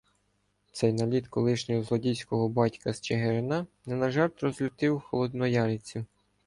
[0.71, 6.05] Цей наліт колишнього "злодійського батька" з Чигирина не на жарт роз- злостив холодноярців.